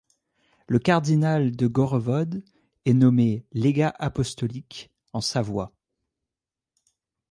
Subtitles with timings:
[0.65, 2.43] Le cardinal de Gorrevod
[2.85, 5.73] est nommé légat apostolique en Savoie.